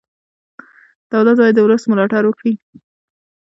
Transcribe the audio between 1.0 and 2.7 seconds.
دولت باید د ولس ملاتړ وکړي.